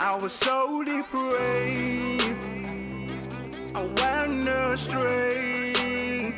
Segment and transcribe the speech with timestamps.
[0.00, 2.36] I was so depraved.
[3.74, 6.32] I went astray.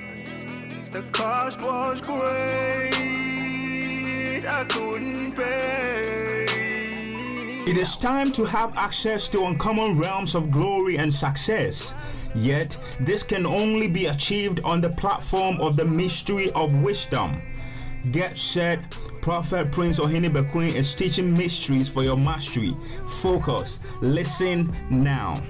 [0.93, 2.91] The cost was great.
[4.47, 6.47] I couldn't pay.
[7.67, 11.93] It is time to have access to uncommon realms of glory and success.
[12.35, 17.35] Yet, this can only be achieved on the platform of the mystery of wisdom.
[18.11, 18.81] Get set.
[19.21, 22.77] Prophet Prince or Ohene Bekoe is teaching mysteries for your mastery.
[23.21, 23.81] Focus.
[24.01, 25.43] Listen now.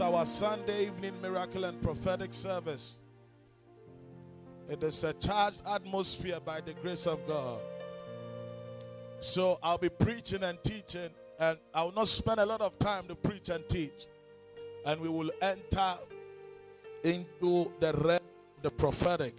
[0.00, 2.98] Our Sunday evening miracle and prophetic service.
[4.68, 7.60] It is a charged atmosphere by the grace of God.
[9.20, 13.06] So I'll be preaching and teaching, and I will not spend a lot of time
[13.08, 14.06] to preach and teach.
[14.86, 15.94] And we will enter
[17.02, 18.20] into the realm
[18.62, 19.34] the prophetic.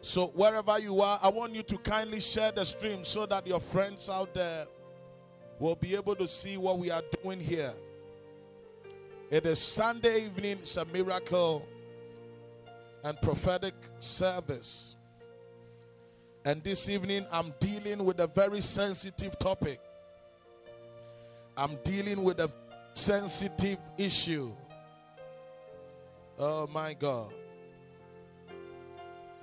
[0.00, 3.60] So, wherever you are, I want you to kindly share the stream so that your
[3.60, 4.66] friends out there
[5.58, 7.72] will be able to see what we are doing here.
[9.30, 11.66] It is Sunday evening, it's a miracle
[13.02, 14.96] and prophetic service.
[16.44, 19.80] And this evening, I'm dealing with a very sensitive topic.
[21.56, 22.50] I'm dealing with a
[22.92, 24.52] sensitive issue.
[26.38, 27.32] Oh my God.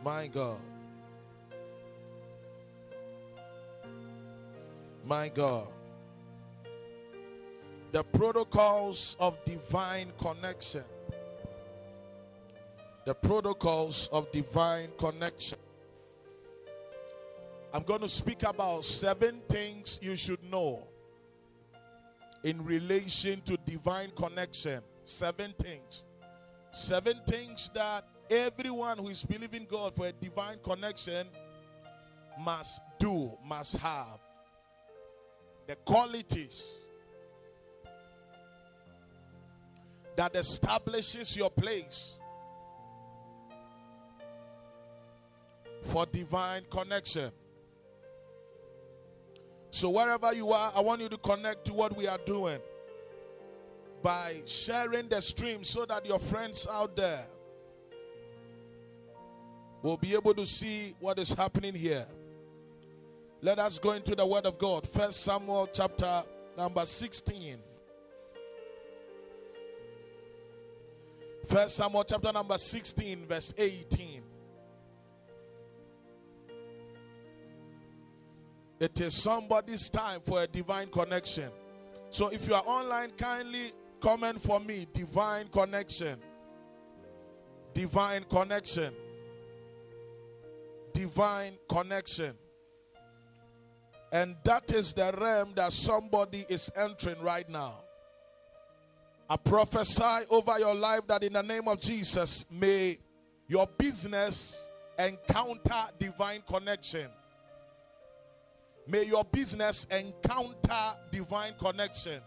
[0.03, 0.58] My God.
[5.06, 5.68] My God.
[7.91, 10.84] The protocols of divine connection.
[13.06, 15.57] The protocols of divine connection.
[17.74, 20.88] I'm going to speak about seven things you should know
[22.44, 24.81] in relation to divine connection.
[25.03, 26.03] Seven things.
[26.72, 31.28] Seven things that everyone who is believing God for a divine connection
[32.40, 34.19] must do, must have.
[35.68, 36.78] The qualities
[40.22, 42.20] that establishes your place
[45.82, 47.32] for divine connection.
[49.72, 52.59] So, wherever you are, I want you to connect to what we are doing
[54.04, 57.26] by sharing the stream so that your friends out there
[59.82, 62.06] will be able to see what is happening here.
[63.42, 64.88] Let us go into the word of God.
[64.88, 66.22] First Samuel chapter
[66.56, 67.71] number 16.
[71.52, 74.24] First Samuel chapter number 16, verse 18.
[78.80, 81.52] It is somebody's time for a divine connection.
[82.10, 86.18] So if you are online, kindly comment for me divine connection.
[87.74, 88.94] Divine connection.
[90.94, 92.34] Divine connection.
[94.14, 97.84] And that is the realm that somebody is entering right now.
[99.32, 102.98] I prophesy over your life that in the name of Jesus, may
[103.48, 104.68] your business
[105.00, 107.08] encounter divine connection.
[108.86, 112.20] May your business encounter divine connection.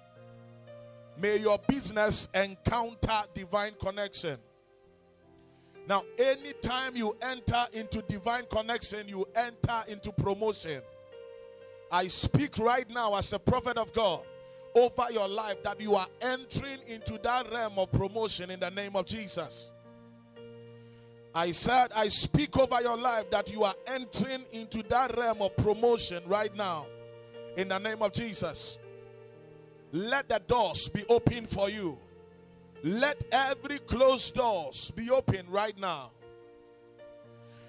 [1.19, 4.39] May your business encounter divine connection.
[5.87, 10.81] Now, anytime you enter into divine connection, you enter into promotion.
[11.93, 14.25] I speak right now as a prophet of God
[14.75, 18.97] over your life that you are entering into that realm of promotion in the name
[18.97, 19.73] of Jesus.
[21.35, 25.57] I said, I speak over your life that you are entering into that realm of
[25.57, 26.87] promotion right now.
[27.57, 28.79] In the name of Jesus.
[29.93, 31.99] Let the doors be open for you.
[32.83, 36.11] Let every closed doors be open right now.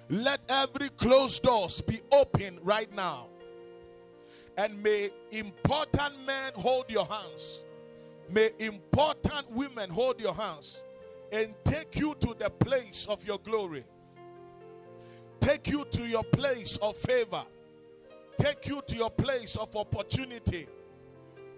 [0.08, 3.28] Let every closed doors be open right now.
[4.56, 7.64] And may important men hold your hands.
[8.30, 10.84] May important women hold your hands
[11.32, 13.84] and take you to the place of your glory.
[15.40, 17.42] Take you to your place of favor.
[18.36, 20.66] Take you to your place of opportunity.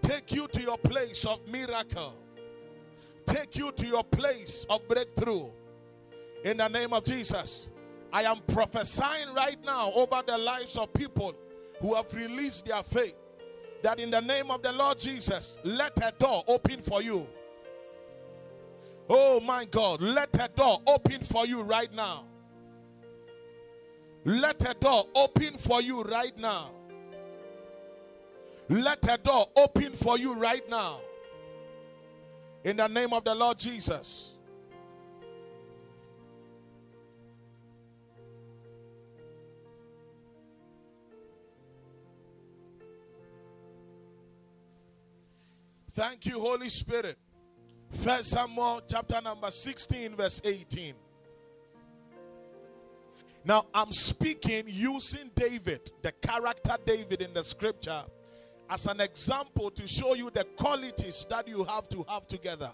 [0.02, 2.14] Take you to your place of miracle.
[3.26, 5.46] Take you to your place of breakthrough.
[6.44, 7.68] In the name of Jesus,
[8.12, 11.34] I am prophesying right now over the lives of people
[11.80, 13.16] who have released their faith
[13.82, 17.26] that in the name of the Lord Jesus, let a door open for you.
[19.08, 22.24] Oh my God, let a door open for you right now.
[24.24, 26.70] Let a door open for you right now.
[28.68, 31.00] Let a door open for you right now.
[32.64, 34.37] In the name of the Lord Jesus.
[45.98, 47.18] Thank you, Holy Spirit.
[47.90, 50.94] First Samuel chapter number 16, verse 18.
[53.44, 58.04] Now I'm speaking using David, the character David in the scripture,
[58.70, 62.70] as an example to show you the qualities that you have to have together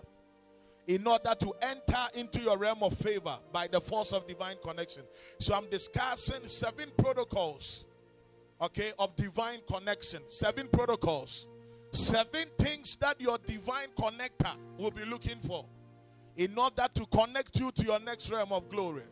[0.87, 5.03] in order to enter into your realm of favor by the force of divine connection.
[5.39, 7.87] So I'm discussing seven protocols,
[8.61, 10.21] okay, of divine connection.
[10.27, 11.49] Seven protocols.
[11.95, 15.65] Seven things that your divine connector will be looking for
[16.37, 19.05] in order to connect you to your next realm of glory.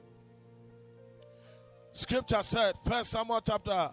[1.93, 3.91] Scripture said, First Samuel chapter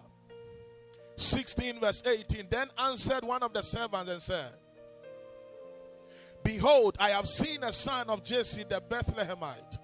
[1.14, 2.48] 16, verse 18.
[2.50, 4.50] Then answered one of the servants and said,
[6.42, 9.78] Behold, I have seen a son of Jesse the Bethlehemite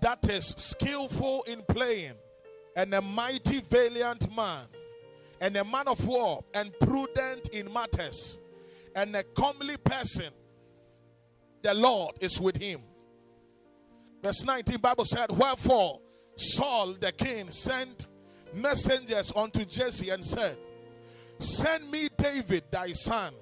[0.00, 2.14] that is skillful in playing
[2.74, 4.66] and a mighty valiant man
[5.44, 8.38] and a man of war and prudent in matters
[8.96, 10.32] and a comely person.
[11.60, 12.80] The Lord is with him.
[14.22, 16.00] Verse 19 Bible said, Wherefore
[16.34, 18.06] Saul the king sent
[18.54, 20.56] messengers unto Jesse and said,
[21.38, 23.34] Send me David thy son,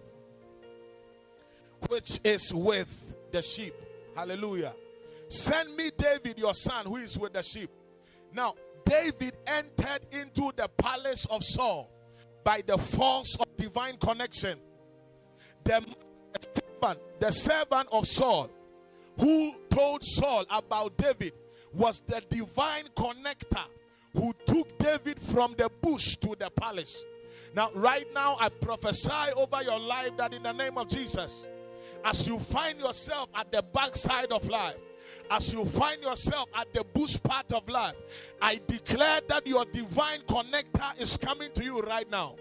[1.88, 3.74] which is with the sheep.
[4.16, 4.74] Hallelujah.
[5.28, 7.70] Send me David your son, who is with the sheep.
[8.34, 11.90] Now, David entered into the palace of Saul
[12.44, 14.58] by the force of divine connection.
[15.64, 15.84] The
[16.40, 18.50] servant, the servant of Saul,
[19.18, 21.32] who told Saul about David,
[21.72, 23.64] was the divine connector
[24.14, 27.04] who took David from the bush to the palace.
[27.54, 31.46] Now, right now, I prophesy over your life that in the name of Jesus,
[32.04, 34.76] as you find yourself at the backside of life,
[35.32, 37.94] as you find yourself at the bush part of life,
[38.40, 42.36] I declare that your divine connector is coming to you right now.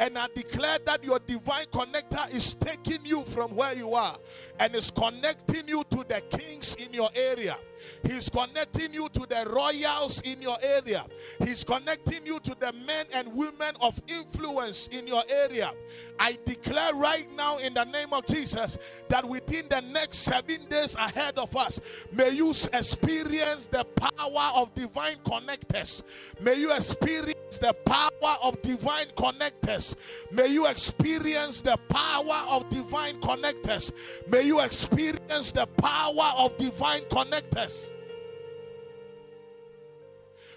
[0.00, 4.18] And I declare that your divine connector is taking you from where you are
[4.58, 7.56] and is connecting you to the kings in your area.
[8.04, 11.04] He's connecting you to the royals in your area.
[11.38, 15.72] He's connecting you to the men and women of influence in your area.
[16.18, 18.78] I declare right now in the name of Jesus
[19.08, 21.80] that within the next seven days ahead of us,
[22.12, 26.02] may you experience the power of divine connectors.
[26.40, 29.96] May you experience the power of divine connectors.
[30.30, 33.92] May you experience the power of divine connectors.
[34.28, 37.71] May you experience the power of divine connectors.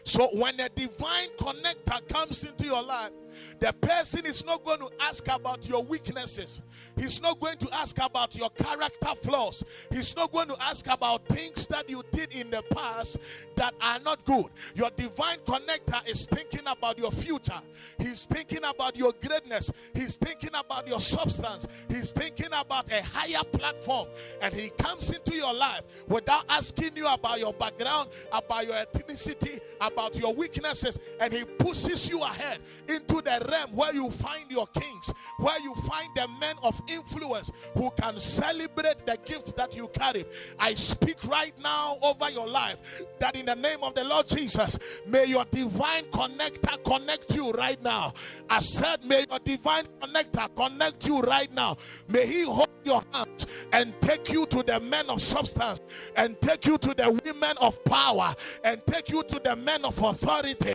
[0.03, 3.11] So when a divine connector comes into your life,
[3.59, 6.61] the person is not going to ask about your weaknesses.
[6.97, 9.63] He's not going to ask about your character flaws.
[9.91, 13.17] He's not going to ask about things that you did in the past
[13.55, 14.45] that are not good.
[14.75, 17.59] Your divine connector is thinking about your future.
[17.97, 19.71] He's thinking about your greatness.
[19.93, 21.67] He's thinking about your substance.
[21.89, 24.07] He's thinking about a higher platform.
[24.41, 29.59] And he comes into your life without asking you about your background, about your ethnicity,
[29.81, 30.99] about your weaknesses.
[31.19, 35.73] And he pushes you ahead into the realm where you find your kings, where you
[35.75, 40.25] find the men of influence who can celebrate the gift that you carry.
[40.59, 42.77] I speak right now over your life
[43.19, 47.81] that in the name of the Lord Jesus, may your divine connector connect you right
[47.81, 48.13] now.
[48.49, 51.77] I said, may your divine connector connect you right now.
[52.07, 55.81] May he hold your hands and take you to the men of substance
[56.15, 60.01] and take you to the women of power and take you to the men of
[60.01, 60.73] authority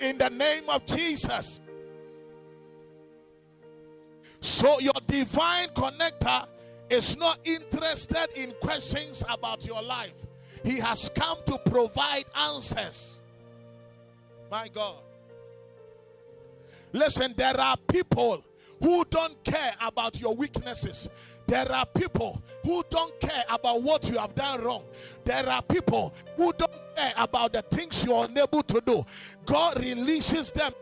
[0.00, 1.60] in the name of Jesus.
[4.40, 6.46] So, your divine connector
[6.90, 10.26] is not interested in questions about your life,
[10.64, 13.22] he has come to provide answers.
[14.50, 14.96] My God.
[16.92, 18.42] Listen, there are people
[18.80, 21.10] who don't care about your weaknesses.
[21.46, 24.84] There are people who don't care about what you have done wrong.
[25.24, 29.04] There are people who don't care about the things you are unable to do.
[29.44, 30.72] God releases them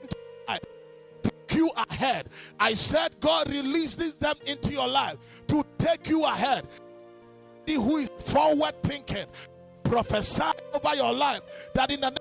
[1.57, 2.29] you ahead.
[2.61, 5.17] I said God releases them into your life
[5.49, 6.67] to take you ahead.
[7.67, 9.27] He who is forward thinking,
[9.83, 10.45] prophesy
[10.75, 11.41] over your life
[11.75, 12.19] that in the name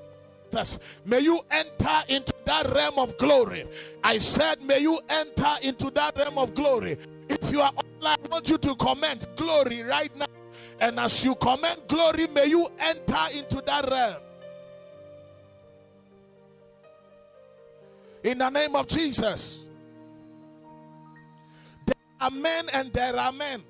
[1.06, 3.65] may you enter into that realm of glory.
[4.04, 6.98] I said, may you enter into that realm of glory.
[7.30, 10.25] If you are online, I want you to comment glory right now.
[10.80, 14.25] And as you comment glory, may you enter into that realm.
[18.25, 19.70] In the name of Jesus.
[21.86, 23.63] There are men and there are men.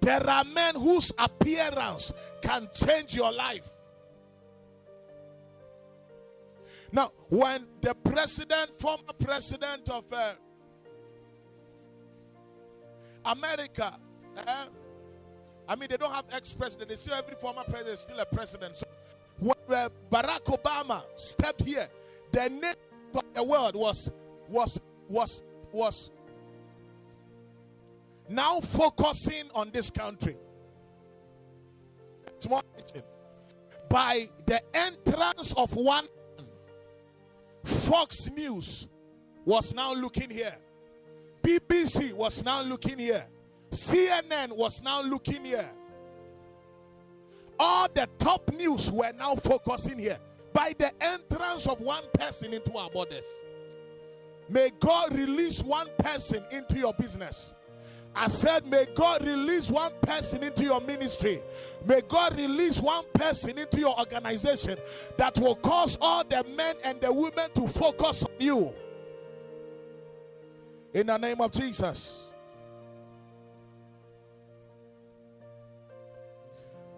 [0.00, 3.68] There are men whose appearance can change your life.
[6.90, 10.32] Now, when the president, former president of uh,
[13.26, 13.98] America,
[14.46, 14.64] eh,
[15.68, 18.26] I mean, they don't have ex president, they say every former president is still a
[18.26, 18.76] president.
[18.76, 18.86] So,
[19.42, 21.88] when uh, Barack Obama stepped here,
[22.30, 22.74] the name
[23.14, 24.10] of the world was,
[24.48, 26.10] was, was, was
[28.28, 30.36] now focusing on this country.
[33.88, 36.06] By the entrance of one,
[37.64, 38.88] Fox News
[39.44, 40.56] was now looking here.
[41.42, 43.26] BBC was now looking here.
[43.70, 45.68] CNN was now looking here.
[47.64, 50.18] All the top news were now focusing here.
[50.52, 53.36] By the entrance of one person into our borders.
[54.48, 57.54] May God release one person into your business.
[58.16, 61.40] I said, May God release one person into your ministry.
[61.86, 64.76] May God release one person into your organization
[65.16, 68.74] that will cause all the men and the women to focus on you.
[70.92, 72.21] In the name of Jesus.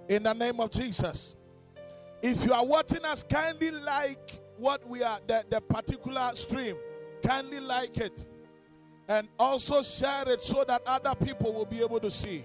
[0.09, 1.37] In the name of Jesus.
[2.23, 6.77] If you are watching us, kindly like what we are, the, the particular stream.
[7.23, 8.27] Kindly like it
[9.09, 12.45] and also share it so that other people will be able to see.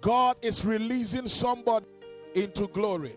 [0.00, 1.86] God is releasing somebody
[2.34, 3.16] into glory.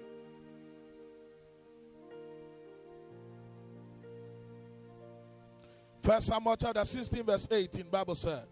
[6.03, 8.43] First Samuel chapter 16, verse 18, Bible said.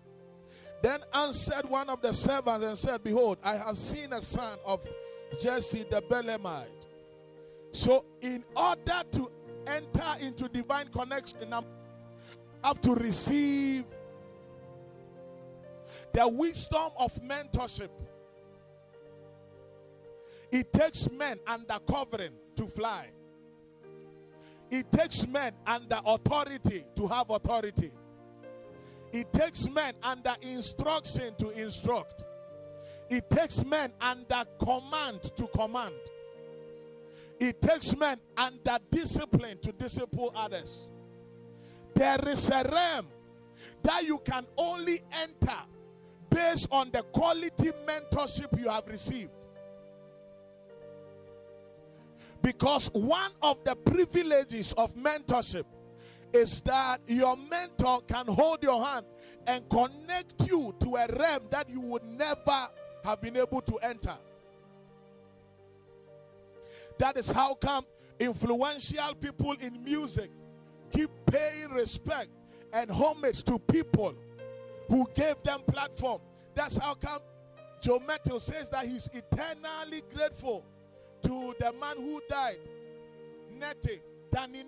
[0.81, 4.84] Then answered one of the servants and said, Behold, I have seen a son of
[5.39, 6.81] Jesse the Bethlehemite
[7.72, 9.31] so, in order to
[9.65, 11.62] enter into divine connection, I
[12.63, 13.86] have to receive
[16.12, 17.89] the wisdom of mentorship.
[20.51, 23.08] It takes men under covering to fly.
[24.72, 27.92] It takes men under authority to have authority.
[29.12, 32.24] It takes men under instruction to instruct.
[33.10, 35.94] It takes men under command to command.
[37.42, 40.88] It takes men under discipline to discipline others.
[41.94, 43.08] There is a realm
[43.84, 45.58] that you can only enter
[46.30, 49.32] based on the quality mentorship you have received.
[52.41, 55.65] Because one of the privileges of mentorship
[56.33, 59.05] is that your mentor can hold your hand
[59.48, 62.67] and connect you to a realm that you would never
[63.03, 64.15] have been able to enter.
[66.98, 67.86] That is how come
[68.19, 70.29] influential people in music
[70.91, 72.29] keep paying respect
[72.74, 74.15] and homage to people
[74.88, 76.21] who gave them platform.
[76.53, 77.19] That's how come
[77.81, 80.65] Joe Mettle says that he's eternally grateful
[81.24, 82.58] to the man who died,
[83.58, 84.00] Nettey,
[84.32, 84.63] Danny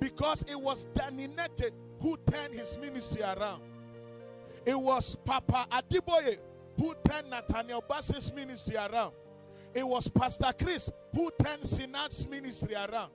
[0.00, 1.28] because it was Danny
[2.00, 3.62] who turned his ministry around.
[4.64, 6.38] It was Papa Adeboye
[6.76, 9.12] who turned Nathaniel Bassey's ministry around.
[9.74, 13.10] It was Pastor Chris who turned Sinach's ministry around.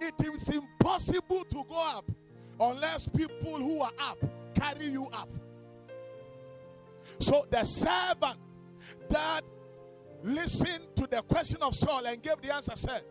[0.00, 2.10] It is impossible to go up
[2.58, 4.18] unless people who are up
[4.54, 5.28] carry you up.
[7.18, 8.38] So the servant
[9.08, 9.42] that
[10.22, 13.02] listened to the question of Saul and gave the answer said,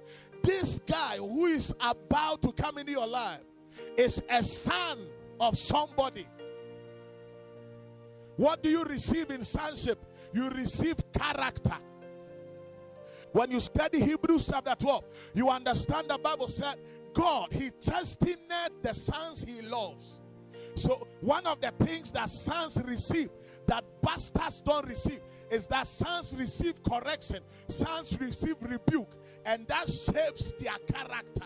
[0.44, 3.42] This guy who is about to come into your life
[3.98, 5.00] is a son
[5.40, 6.28] of somebody.
[8.36, 10.00] What do you receive in sonship?
[10.34, 11.76] You receive character.
[13.32, 16.76] When you study Hebrews chapter 12, you understand the Bible said
[17.14, 18.38] God, He chastened
[18.82, 20.22] the sons He loves.
[20.76, 23.30] So, one of the things that sons receive
[23.68, 25.20] that bastards don't receive
[25.52, 29.12] is that sons receive correction, sons receive rebuke,
[29.46, 31.46] and that shapes their character.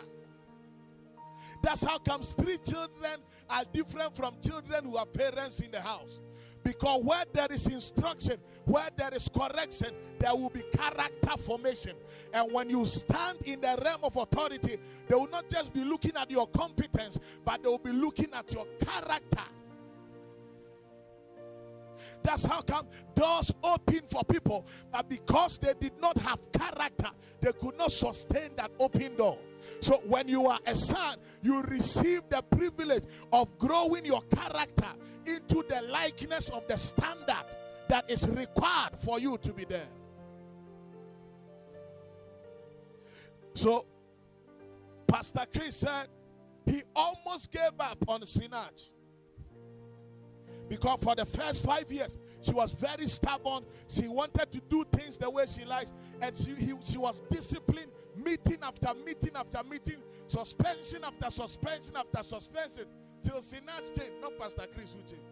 [1.62, 6.20] That's how come three children are different from children who have parents in the house.
[6.64, 11.94] Because where there is instruction, where there is correction, there will be character formation.
[12.34, 16.14] And when you stand in the realm of authority, they will not just be looking
[16.16, 19.44] at your competence, but they will be looking at your character.
[22.24, 27.10] That's how come doors open for people, but because they did not have character,
[27.42, 29.38] they could not sustain that open door.
[29.80, 34.88] So when you are a son, you receive the privilege of growing your character
[35.26, 37.46] into the likeness of the standard
[37.90, 39.88] that is required for you to be there.
[43.54, 43.86] So,
[45.08, 46.08] Pastor Chris said
[46.66, 48.90] he almost gave up on Sinach
[50.70, 53.64] because for the first five years she was very stubborn.
[53.88, 57.92] She wanted to do things the way she likes, and she he, she was disciplined,
[58.16, 62.86] meeting after meeting after meeting, suspension after suspension after suspension,
[63.24, 64.22] till Sinach changed.
[64.22, 65.26] Not Pastor Chris who changed.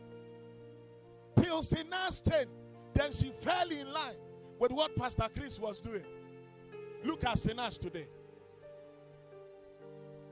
[1.37, 2.51] Till Sinach changed,
[2.93, 4.15] then she fell in line
[4.59, 6.05] with what Pastor Chris was doing.
[7.03, 8.07] Look at Sinach today.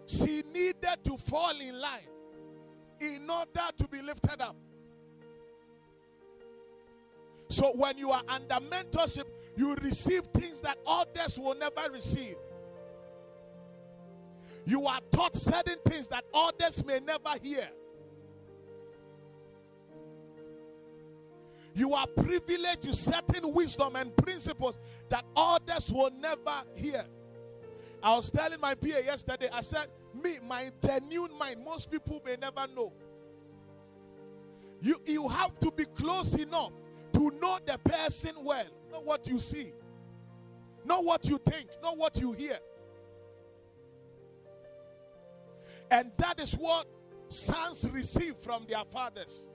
[0.05, 2.07] She needed to fall in line
[2.99, 4.55] in order to be lifted up.
[7.59, 9.25] So when you are under mentorship,
[9.57, 12.37] you receive things that others will never receive.
[14.65, 17.67] You are taught certain things that others may never hear.
[21.75, 24.79] You are privileged to certain wisdom and principles
[25.09, 27.03] that others will never hear.
[28.01, 29.87] I was telling my PA yesterday, I said,
[30.23, 32.93] Me, my genuine mind, most people may never know.
[34.79, 36.71] You, you have to be close enough
[37.19, 39.73] to know the person well, not what you see,
[40.85, 42.57] not what you think, not what you hear.
[45.91, 46.87] And that is what
[47.27, 49.49] sons receive from their fathers.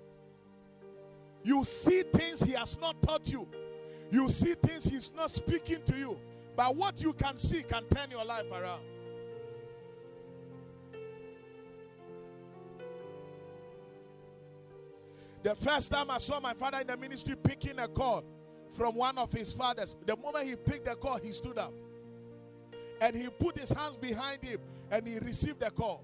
[1.42, 3.48] You see things he has not taught you.
[4.10, 6.18] You see things he's not speaking to you.
[6.54, 8.82] But what you can see can turn your life around.
[15.44, 18.24] The first time I saw my father in the ministry picking a call
[18.70, 21.74] from one of his fathers, the moment he picked the call, he stood up.
[23.02, 24.58] And he put his hands behind him
[24.90, 26.02] and he received the call.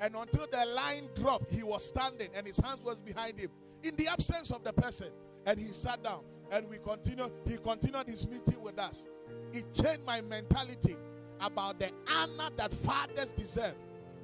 [0.00, 3.48] And until the line dropped, he was standing and his hands was behind him
[3.82, 5.08] in the absence of the person.
[5.46, 7.32] And he sat down and we continued.
[7.46, 9.06] He continued his meeting with us.
[9.54, 10.96] It changed my mentality
[11.40, 13.76] about the honor that fathers deserve,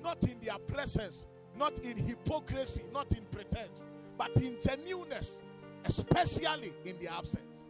[0.04, 3.86] not in their presence, not in hypocrisy, not in pretense,
[4.20, 5.40] but in genuineness,
[5.86, 7.64] especially in the absence.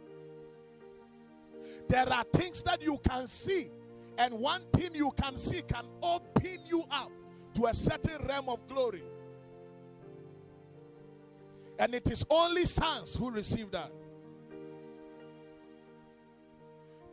[1.87, 3.71] There are things that you can see,
[4.17, 7.09] and one thing you can see can open you up
[7.53, 9.01] to a certain realm of glory.
[11.79, 13.93] And it is only sons who receive that.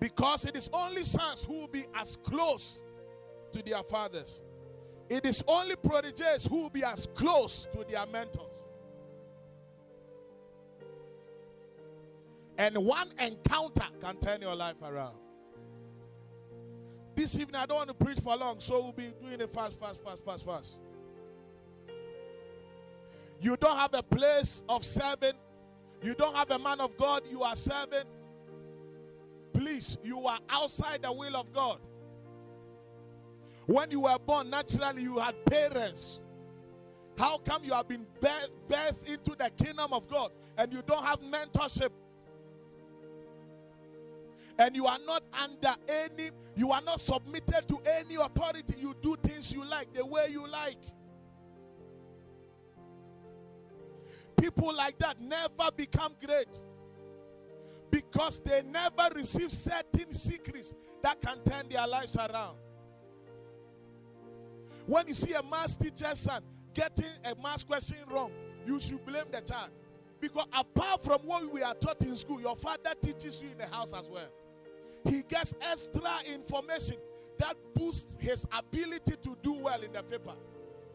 [0.01, 2.83] Because it is only sons who will be as close
[3.53, 4.43] to their fathers.
[5.09, 8.65] It is only proteges who will be as close to their mentors.
[12.59, 15.15] And one encounter can turn your life around.
[17.15, 19.79] This evening, I don't want to preach for long, so we'll be doing it fast,
[19.79, 20.81] fast, fast, fast, fast.
[23.41, 25.35] You don't have a place of serving,
[26.03, 28.05] you don't have a man of God you are serving.
[29.53, 31.79] Please, you are outside the will of God.
[33.67, 36.21] When you were born, naturally, you had parents.
[37.17, 41.21] How come you have been birthed into the kingdom of God and you don't have
[41.21, 41.91] mentorship?
[44.59, 48.75] And you are not under any, you are not submitted to any authority.
[48.79, 50.79] You do things you like the way you like.
[54.41, 56.61] People like that never become great.
[57.91, 62.57] because they never receive certain secrets that can turn their lives around.
[64.87, 66.43] When you see a math teacher's son
[66.75, 68.33] getting a math question wrong,
[68.67, 69.71] you should blame the child.
[70.21, 73.67] Because apart from what we are taught in school, your father teaches you in the
[73.67, 74.29] house as well.
[75.05, 76.97] He gets extra information
[77.39, 80.35] that boosts his ability to do well in the paper.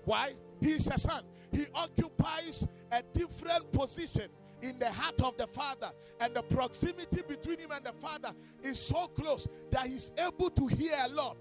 [0.06, 0.34] Why?
[0.60, 1.24] He is a son.
[1.52, 4.30] He occupies a different position
[4.62, 8.80] in the heart of the father, and the proximity between him and the father is
[8.80, 11.38] so close that he's able to hear a lot,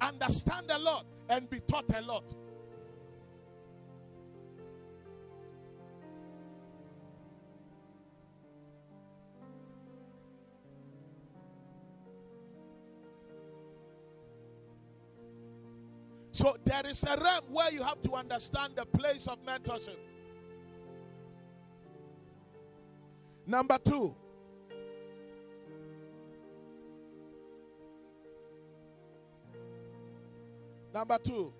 [0.00, 2.34] understand a lot, and be taught a lot.
[16.46, 19.96] So there is a realm where you have to understand the place of mentorship.
[23.44, 24.14] Number two.
[30.94, 31.52] Number two.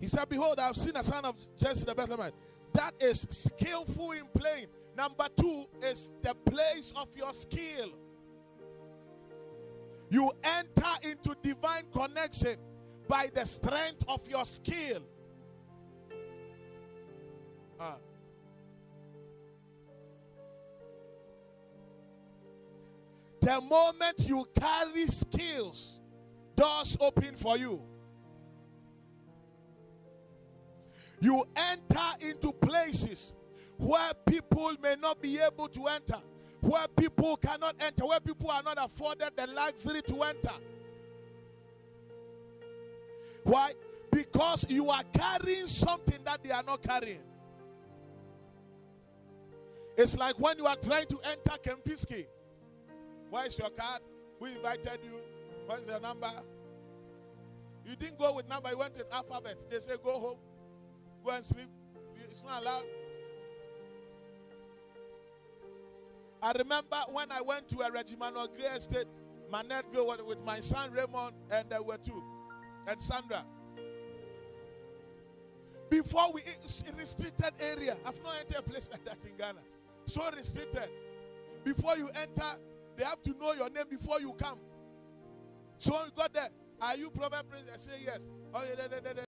[0.00, 2.32] He said, Behold, I have seen a son of Jesse the Bethlehemite
[2.74, 4.66] that is skillful in playing.
[4.94, 7.94] Number two is the place of your skill.
[10.10, 10.73] You enter
[11.42, 12.56] divine connection
[13.08, 15.02] by the strength of your skill.
[17.78, 17.96] Ah.
[23.40, 26.00] The moment you carry skills,
[26.56, 27.82] doors open for you.
[31.20, 33.34] You enter into places
[33.76, 36.18] where people may not be able to enter,
[36.60, 40.54] where people cannot enter, where people are not afforded the luxury to enter.
[43.44, 43.72] Why?
[44.10, 47.22] Because you are carrying something that they are not carrying.
[49.96, 52.26] It's like when you are trying to enter Kempinski.
[53.30, 54.00] Where is your card?
[54.40, 55.20] Who invited you?
[55.66, 56.30] What's your number?
[57.86, 59.64] You didn't go with number, you went with alphabet.
[59.70, 60.38] They say go home,
[61.24, 61.68] go and sleep.
[62.30, 62.84] It's not allowed.
[66.42, 69.06] I remember when I went to a Regimanuel Gray Estate,
[69.52, 72.22] Manetville, with my son Raymond, and there were two,
[72.86, 73.44] and Sandra.
[75.90, 76.42] Before we
[76.96, 79.60] restricted area, I've not entered a place like that in Ghana.
[80.06, 80.88] So restricted.
[81.64, 82.58] Before you enter,
[82.96, 84.58] they have to know your name before you come.
[85.78, 86.48] So we got there,
[86.80, 87.70] are you prophet prince?
[87.72, 88.20] I say yes.
[88.52, 89.22] Oh yeah, da, da.